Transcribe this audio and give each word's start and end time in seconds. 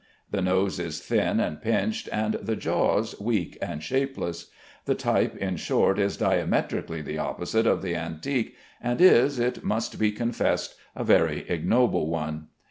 The 0.31 0.41
nose 0.41 0.79
is 0.79 0.99
thin 0.99 1.39
and 1.39 1.61
pinched, 1.61 2.09
and 2.11 2.33
the 2.33 2.55
jaws 2.55 3.19
weak 3.21 3.55
and 3.61 3.83
shapeless. 3.83 4.47
The 4.85 4.95
type, 4.95 5.37
in 5.37 5.57
short, 5.57 5.99
is 5.99 6.17
diametrically 6.17 7.03
the 7.03 7.19
opposite 7.19 7.67
of 7.67 7.83
the 7.83 7.95
antique, 7.95 8.55
and 8.81 8.99
is 8.99 9.37
(it 9.37 9.63
must 9.63 9.99
be 9.99 10.11
confessed) 10.11 10.73
a 10.95 11.03
very 11.03 11.45
ignoble 11.47 12.07
one. 12.07 12.47